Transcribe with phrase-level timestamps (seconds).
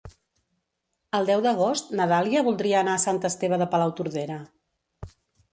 [1.17, 4.39] El deu d'agost na Dàlia voldria anar a Sant Esteve de Palautordera.